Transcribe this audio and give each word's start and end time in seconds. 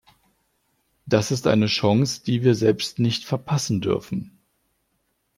Das 1.05 1.29
ist 1.29 1.45
eine 1.45 1.67
Chance, 1.67 2.23
die 2.25 2.43
wir 2.43 2.55
selbst 2.55 2.97
nicht 2.97 3.23
verpassen 3.23 3.81
dürfen. 3.81 4.35